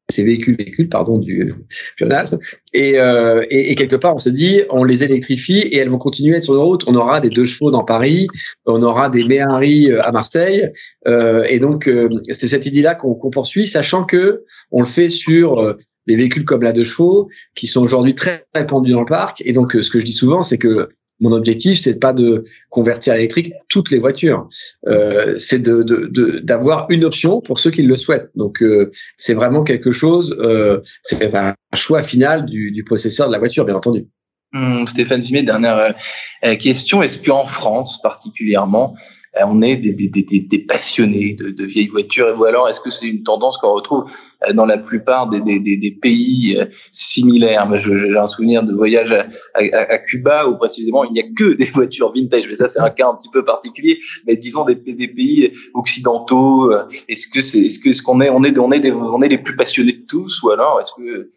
ces 0.09 0.23
véhicules 0.23 0.55
véhicules 0.55 0.87
pardon 0.87 1.17
du 1.17 1.51
pionasme 1.97 2.37
et, 2.73 2.99
euh, 2.99 3.43
et, 3.49 3.71
et, 3.71 3.75
quelque 3.75 3.95
part 3.95 4.15
on 4.15 4.19
se 4.19 4.29
dit 4.29 4.61
on 4.69 4.83
les 4.83 5.03
électrifie 5.03 5.59
et 5.59 5.77
elles 5.77 5.89
vont 5.89 5.97
continuer 5.97 6.35
à 6.35 6.37
être 6.37 6.43
sur 6.43 6.53
nos 6.53 6.63
routes. 6.63 6.83
On 6.87 6.95
aura 6.95 7.19
des 7.19 7.29
deux 7.29 7.45
chevaux 7.45 7.71
dans 7.71 7.83
Paris 7.83 8.27
on 8.65 8.81
aura 8.81 9.09
des 9.09 9.23
Méhari 9.23 9.91
à 9.91 10.11
Marseille. 10.11 10.71
Et 11.05 11.59
donc 11.59 11.89
c'est 12.29 12.47
cette 12.47 12.65
idée 12.65 12.81
là 12.81 12.95
qu'on 12.95 13.29
poursuit 13.29 13.67
sachant 13.67 14.03
que 14.03 14.43
on 14.71 14.81
le 14.81 14.87
fait 14.87 15.09
sur 15.09 15.75
des 16.07 16.15
véhicules 16.15 16.45
comme 16.45 16.61
la 16.61 16.71
deux 16.71 16.83
chevaux 16.83 17.29
qui 17.55 17.67
sont 17.67 17.81
aujourd'hui 17.81 18.15
très 18.15 18.45
répandus 18.53 18.91
dans 18.91 19.01
le 19.01 19.05
parc. 19.05 19.41
Et 19.45 19.53
donc, 19.53 19.75
euh, 19.75 19.81
ce 19.81 19.89
que 19.89 19.99
je 19.99 20.05
dis 20.05 20.13
souvent, 20.13 20.43
c'est 20.43 20.57
que 20.57 20.89
mon 21.19 21.31
objectif, 21.31 21.79
c'est 21.79 21.99
pas 21.99 22.13
de 22.13 22.43
convertir 22.69 23.13
à 23.13 23.15
l'électrique 23.15 23.53
toutes 23.69 23.91
les 23.91 23.99
voitures, 23.99 24.49
euh, 24.87 25.35
c'est 25.37 25.59
de, 25.59 26.39
d'avoir 26.43 26.87
une 26.89 27.05
option 27.05 27.41
pour 27.41 27.59
ceux 27.59 27.71
qui 27.71 27.83
le 27.83 27.95
souhaitent. 27.95 28.29
Donc, 28.35 28.61
euh, 28.61 28.91
c'est 29.17 29.33
vraiment 29.33 29.63
quelque 29.63 29.91
chose, 29.91 30.35
euh, 30.39 30.81
c'est 31.03 31.33
un 31.33 31.55
choix 31.73 32.03
final 32.03 32.45
du, 32.45 32.71
du 32.71 32.83
possesseur 32.83 33.27
de 33.27 33.31
la 33.31 33.39
voiture, 33.39 33.65
bien 33.65 33.75
entendu. 33.75 34.07
Hum, 34.53 34.87
Stéphane 34.87 35.21
Fimet, 35.21 35.43
dernière 35.43 35.95
euh, 36.43 36.55
question. 36.55 37.01
Est-ce 37.01 37.17
qu'en 37.17 37.43
France 37.43 38.01
particulièrement, 38.01 38.95
on 39.43 39.61
est 39.61 39.77
des, 39.77 39.91
des, 39.91 40.07
des, 40.07 40.39
des 40.39 40.59
passionnés 40.59 41.33
de, 41.33 41.49
de, 41.49 41.65
vieilles 41.65 41.87
voitures. 41.87 42.35
Ou 42.39 42.45
alors 42.45 42.69
est-ce 42.69 42.79
que 42.79 42.89
c'est 42.89 43.07
une 43.07 43.23
tendance 43.23 43.57
qu'on 43.57 43.73
retrouve 43.73 44.05
euh, 44.47 44.53
dans 44.53 44.65
la 44.65 44.77
plupart 44.77 45.29
des, 45.29 45.97
pays 46.01 46.57
euh, 46.57 46.65
similaires? 46.91 47.69
J'ai 47.77 48.17
un 48.17 48.27
souvenir 48.27 48.63
de 48.63 48.73
voyage 48.73 49.11
à, 49.11 49.27
à, 49.53 49.97
Cuba 49.99 50.47
où 50.47 50.57
précisément 50.57 51.03
il 51.03 51.11
n'y 51.11 51.19
a 51.19 51.25
que 51.35 51.53
des 51.53 51.65
voitures 51.73 52.13
vintage, 52.13 52.47
mais 52.47 52.55
ça 52.55 52.67
c'est 52.67 52.79
un 52.79 52.89
cas 52.89 53.09
un 53.09 53.15
petit 53.15 53.29
peu 53.29 53.43
particulier. 53.43 53.99
Mais 54.25 54.37
disons 54.37 54.63
des, 54.63 54.75
pays 54.75 55.51
occidentaux, 55.73 56.71
est-ce 57.07 57.27
que 57.27 57.41
c'est 57.41 57.59
est-ce 57.59 57.79
que 57.79 57.93
ce 57.93 58.01
qu'on 58.01 58.21
est 58.21 58.29
on 58.29 58.43
est 58.43 58.57
on 58.57 58.71
est 58.71 58.91
on 58.91 59.21
est 59.21 59.29
les 59.29 59.37
plus 59.37 59.55
passionnés 59.55 59.93
de 59.93 60.05
tous? 60.07 60.41
Ou 60.43 60.51
alors 60.51 60.79
est-ce 60.81 60.91
que 60.93 61.31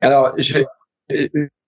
alors 0.00 0.32
je 0.38 0.64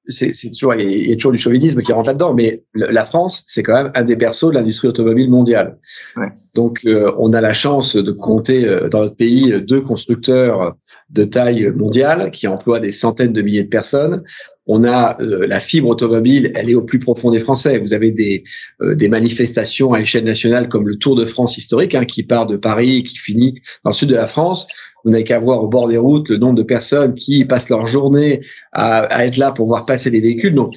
c'est 0.09 0.33
toujours 0.51 0.75
il 0.75 1.09
y, 1.09 1.13
a 1.13 1.17
toujours 1.17 1.33
du 1.33 1.39
chauvinisme 1.39 1.83
qui 1.83 1.93
rentre 1.93 2.09
là-dedans, 2.09 2.35
mais 2.35 2.63
la 2.75 3.05
France, 3.05 3.45
c'est 3.47 3.63
quand 3.63 3.75
même 3.75 3.93
un 3.95 4.05
des 4.05 4.17
berceaux 4.17 4.51
de 4.51 4.55
l'industrie 4.55 4.89
automobile 4.89 5.31
mondiale. 5.31 5.79
Ouais. 6.17 6.29
Donc, 6.55 6.81
euh, 6.87 7.13
on 7.19 7.35
a 7.35 7.43
la 7.43 7.53
chance 7.53 7.97
de 7.97 8.13
compter 8.13 8.67
euh, 8.67 8.89
dans 8.89 9.03
notre 9.03 9.15
pays 9.15 9.53
deux 9.61 9.83
constructeurs 9.83 10.75
de 11.11 11.25
taille 11.25 11.71
mondiale 11.71 12.31
qui 12.31 12.49
emploient 12.49 12.81
des 12.81 12.93
centaines 12.93 13.35
de 13.35 13.43
milliers 13.43 13.65
de 13.65 13.69
personnes. 13.69 14.23
On 14.67 14.83
a 14.85 15.21
euh, 15.21 15.47
la 15.47 15.61
fibre 15.61 15.89
automobile, 15.89 16.53
elle 16.57 16.71
est 16.71 16.75
au 16.75 16.83
plus 16.83 16.99
profond 16.99 17.31
des 17.31 17.41
Français. 17.41 17.79
Vous 17.79 17.93
avez 17.93 18.11
des, 18.11 18.43
des 18.81 19.09
manifestations 19.09 19.93
à 19.93 19.99
l'échelle 19.99 20.25
nationale 20.25 20.69
comme 20.69 20.89
le 20.89 20.97
Tour 20.97 21.15
de 21.15 21.27
France 21.27 21.59
historique, 21.59 21.95
hein, 21.95 22.07
qui 22.07 22.23
part 22.23 22.47
de 22.47 22.57
Paris 22.57 22.99
et 22.99 23.03
qui 23.03 23.19
finit 23.19 23.61
dans 23.85 23.91
le 23.91 23.95
sud 23.95 24.09
de 24.09 24.15
la 24.15 24.27
France. 24.27 24.67
Vous 25.07 25.13
n'avez 25.13 25.25
qu'à 25.25 25.39
voir 25.39 25.63
au 25.63 25.69
bord 25.69 25.87
des 25.87 25.97
routes 25.97 26.29
le 26.31 26.37
nombre 26.37 26.57
de 26.57 26.65
personnes 26.65 27.15
qui 27.15 27.45
passent 27.45 27.71
leur 27.71 27.87
journée 27.87 28.41
à, 28.73 29.05
à 29.05 29.25
être 29.25 29.37
là 29.37 29.53
pour 29.53 29.69
voir 29.69 29.87
passer 29.87 30.11
des 30.11 30.21
véhicules. 30.21 30.55
Donc, 30.55 30.75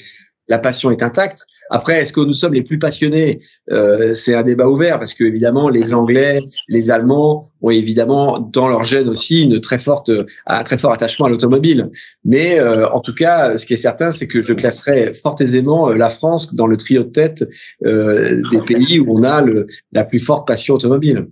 la 0.48 0.60
passion 0.60 0.92
est 0.92 1.04
intacte. 1.04 1.46
Après, 1.72 2.00
est-ce 2.00 2.14
que 2.14 2.22
nous 2.22 2.34
sommes 2.34 2.54
les 2.54 2.64
plus 2.64 2.80
passionnés? 2.80 3.40
Euh, 3.72 4.14
C'est 4.16 4.34
un 4.34 4.42
débat 4.44 4.68
ouvert 4.68 4.98
parce 4.98 5.14
que 5.14 5.24
évidemment, 5.24 5.70
les 5.70 5.94
Anglais, 5.94 6.42
les 6.68 6.90
Allemands 6.90 7.52
ont 7.62 7.70
évidemment 7.70 8.40
dans 8.40 8.68
leur 8.68 8.84
gène 8.84 9.10
aussi 9.10 9.44
une 9.44 9.60
très 9.60 9.78
forte, 9.78 10.12
un 10.48 10.64
très 10.64 10.78
fort 10.78 10.92
attachement 10.92 11.28
à 11.28 11.30
l'automobile. 11.30 11.90
Mais 12.24 12.60
euh, 12.60 12.88
en 12.90 13.00
tout 13.00 13.14
cas, 13.14 13.58
ce 13.58 13.66
qui 13.66 13.74
est 13.74 13.78
certain, 13.78 14.12
c'est 14.12 14.28
que 14.28 14.42
je 14.42 14.54
classerai 14.54 15.14
fort 15.14 15.36
aisément 15.40 15.90
euh, 15.90 15.94
la 15.96 16.10
France 16.10 16.54
dans 16.56 16.68
le 16.68 16.78
trio 16.78 17.04
de 17.04 17.10
tête 17.10 17.48
euh, 17.86 18.42
des 18.52 18.62
pays 18.62 19.00
où 19.00 19.20
on 19.20 19.24
a 19.24 19.42
le, 19.42 19.68
la 19.92 20.04
plus 20.04 20.20
forte 20.20 20.48
passion 20.48 20.76
automobile. 20.76 21.28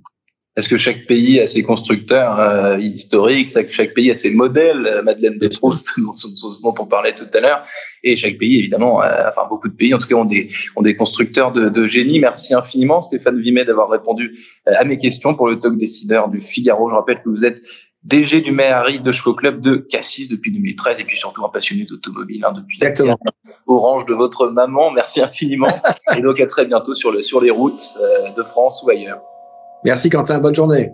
Est-ce 0.58 0.68
que 0.68 0.78
chaque 0.78 1.06
pays 1.06 1.40
a 1.40 1.46
ses 1.46 1.62
constructeurs 1.62 2.40
euh, 2.40 2.80
historiques, 2.80 3.50
chaque 3.70 3.94
pays 3.94 4.10
a 4.10 4.16
ses 4.16 4.32
modèles, 4.32 4.88
euh, 4.88 5.04
Madeleine 5.04 5.38
de 5.38 5.48
Proust, 5.50 5.92
dont, 6.00 6.14
dont, 6.64 6.74
on 6.80 6.88
parlait 6.88 7.14
tout 7.14 7.28
à 7.32 7.40
l'heure, 7.40 7.62
et 8.04 8.16
chaque 8.16 8.40
pays, 8.40 8.58
évidemment, 8.58 9.04
euh, 9.04 9.30
enfin 9.30 9.48
beaucoup 9.48 9.70
de 9.70 9.76
pays, 9.76 9.94
en 9.94 10.00
tout 10.00 10.08
cas, 10.08 10.16
ont 10.16 10.26
des, 10.26 10.50
ont 10.76 10.82
des 10.82 10.96
constructeurs 10.96 11.52
de, 11.52 11.70
de 11.70 11.86
génie. 11.86 12.20
Merci 12.20 12.56
infiniment, 12.56 13.04
Stéphane 13.04 13.40
Vimet, 13.40 13.66
d'avoir 13.66 13.88
répondu 13.88 14.36
à 14.66 14.84
mes 14.84 14.98
questions 14.98 15.36
pour 15.36 15.48
le 15.48 15.60
talk 15.60 15.78
décideur 15.78 16.28
du 16.28 16.42
Figaro. 16.42 16.90
Je 16.90 16.96
rappelle 16.96 17.22
que 17.22 17.30
vous 17.30 17.46
êtes 17.46 17.62
DG 18.04 18.42
du 18.42 18.52
Méhari 18.52 19.00
de 19.00 19.12
Chevaux 19.12 19.36
Club 19.36 19.62
de 19.62 19.76
Cassis 19.76 20.28
depuis 20.28 20.52
2013 20.52 21.02
et 21.02 21.04
puis 21.04 21.18
surtout 21.18 21.46
un 21.46 21.50
passionné 21.50 21.84
d'automobile 21.86 22.44
hein, 22.46 22.54
depuis 22.54 22.78
Exactement. 22.78 23.20
Orange 23.68 24.06
de 24.06 24.16
votre 24.16 24.48
maman. 24.48 24.90
Merci 24.90 25.22
infiniment 25.22 25.68
et 26.18 26.22
donc 26.22 26.40
à 26.40 26.48
très 26.48 26.66
bientôt 26.66 26.96
sur, 26.96 27.12
le, 27.12 27.22
sur 27.22 27.42
les 27.42 27.52
routes 27.52 27.96
de 28.36 28.44
France 28.44 28.82
ou 28.84 28.90
ailleurs. 28.90 29.22
Merci 29.84 30.10
Quentin, 30.10 30.40
bonne 30.40 30.56
journée. 30.56 30.94